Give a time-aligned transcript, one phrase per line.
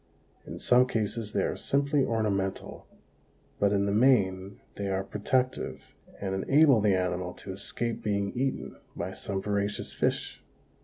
[0.47, 2.87] In some cases they are simply ornamental,
[3.59, 8.77] but in the main they are protective and enable the animal to escape being eaten
[8.95, 10.41] by some voracious fish.